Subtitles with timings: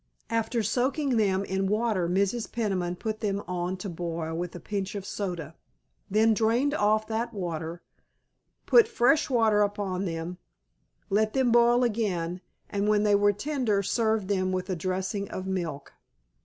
[0.31, 2.51] After soaking them in water Mrs.
[2.51, 5.53] Peniman put them on to boil with a pinch of soda,
[6.09, 7.83] then drained off that water,
[8.65, 10.39] put fresh water upon them,
[11.11, 15.45] let them boil again, and when they were tender served them with a dressing of
[15.45, 15.93] milk.